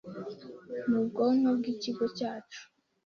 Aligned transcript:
nubwonko 0.89 1.49
bwikigo 1.57 2.03
cyacu. 2.17 2.61